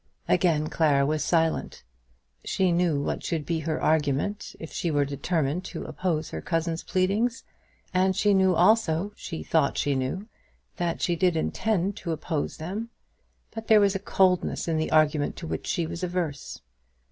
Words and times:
Again 0.27 0.67
Clara 0.67 1.05
was 1.05 1.23
silent. 1.23 1.83
She 2.43 2.71
knew 2.71 2.99
what 2.99 3.23
should 3.23 3.45
be 3.45 3.59
her 3.59 3.79
argument 3.79 4.55
if 4.59 4.71
she 4.73 4.89
were 4.89 5.05
determined 5.05 5.63
to 5.65 5.83
oppose 5.83 6.31
her 6.31 6.41
cousin's 6.41 6.81
pleadings; 6.81 7.43
and 7.93 8.15
she 8.15 8.33
knew 8.33 8.55
also, 8.55 9.11
she 9.15 9.43
thought 9.43 9.77
she 9.77 9.93
knew, 9.93 10.27
that 10.77 11.03
she 11.03 11.15
did 11.15 11.35
intend 11.35 11.95
to 11.97 12.11
oppose 12.13 12.57
them; 12.57 12.89
but 13.51 13.67
there 13.67 13.79
was 13.79 13.93
a 13.93 13.99
coldness 13.99 14.67
in 14.67 14.77
the 14.77 14.89
argument 14.89 15.35
to 15.35 15.45
which 15.45 15.67
she 15.67 15.85
was 15.85 16.01
averse. 16.03 16.61